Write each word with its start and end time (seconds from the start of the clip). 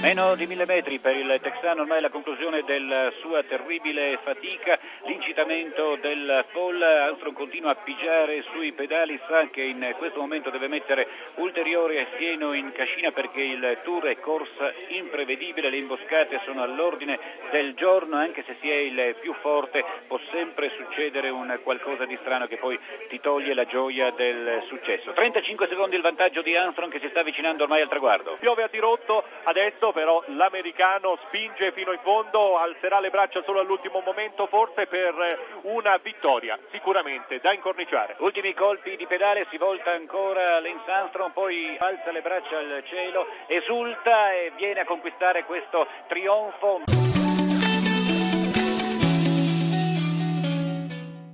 Meno 0.00 0.34
di 0.34 0.46
mille 0.46 0.64
metri 0.64 0.98
per 0.98 1.14
il 1.14 1.38
texano, 1.42 1.82
ormai 1.82 2.00
la 2.00 2.08
conclusione 2.08 2.62
della 2.64 3.12
sua 3.20 3.42
terribile 3.42 4.18
fatica, 4.22 4.78
l'incitamento 5.04 5.96
del 5.96 6.46
Paul, 6.52 6.80
Armstrong 6.80 7.36
continua 7.36 7.72
a 7.72 7.74
pigiare 7.74 8.42
sui 8.50 8.72
pedali, 8.72 9.20
sa 9.28 9.46
che 9.50 9.60
in 9.60 9.94
questo 9.98 10.18
momento 10.18 10.48
deve 10.48 10.68
mettere 10.68 11.06
ulteriore 11.34 12.06
fieno 12.16 12.54
in 12.54 12.72
cascina 12.72 13.12
perché 13.12 13.42
il 13.42 13.78
tour 13.84 14.06
è 14.06 14.18
corsa 14.20 14.72
imprevedibile, 14.88 15.68
le 15.68 15.76
imboscate 15.76 16.40
sono 16.44 16.62
all'ordine 16.62 17.18
del 17.50 17.74
giorno, 17.74 18.16
anche 18.16 18.42
se 18.46 18.56
si 18.60 18.70
è 18.70 18.76
il 18.76 19.16
più 19.20 19.34
forte 19.42 19.84
può 20.06 20.18
sempre 20.30 20.72
succedere 20.78 21.28
un 21.28 21.58
qualcosa 21.62 22.06
di 22.06 22.16
strano 22.22 22.46
che 22.46 22.56
poi 22.56 22.78
ti 23.08 23.20
toglie 23.20 23.52
la 23.52 23.66
gioia 23.66 24.10
del 24.12 24.62
successo. 24.66 25.12
35 25.12 25.68
secondi 25.68 25.96
il 25.96 26.02
vantaggio 26.02 26.40
di 26.40 26.56
Armstrong 26.56 26.90
che 26.90 27.00
si 27.00 27.08
sta 27.10 27.20
avvicinando 27.20 27.64
ormai 27.64 27.82
al 27.82 27.88
traguardo. 27.88 28.38
Piove 28.40 28.62
a 28.62 28.68
dirotto, 28.68 29.22
adesso 29.44 29.88
però 29.92 30.22
l'americano 30.28 31.18
spinge 31.26 31.72
fino 31.72 31.92
in 31.92 32.00
fondo, 32.02 32.58
alzerà 32.58 33.00
le 33.00 33.10
braccia 33.10 33.42
solo 33.44 33.60
all'ultimo 33.60 34.00
momento 34.04 34.46
forse 34.46 34.86
per 34.86 35.14
una 35.62 35.96
vittoria 35.98 36.58
sicuramente 36.70 37.40
da 37.40 37.52
incorniciare. 37.52 38.16
Ultimi 38.18 38.54
colpi 38.54 38.96
di 38.96 39.06
pedale, 39.06 39.46
si 39.50 39.56
volta 39.56 39.92
ancora 39.92 40.60
Lance 40.60 40.90
Armstrong, 40.90 41.32
poi 41.32 41.76
alza 41.78 42.10
le 42.10 42.22
braccia 42.22 42.58
al 42.58 42.82
cielo, 42.86 43.26
esulta 43.46 44.32
e 44.32 44.52
viene 44.56 44.80
a 44.80 44.84
conquistare 44.84 45.44
questo 45.44 45.86
trionfo. 46.08 47.59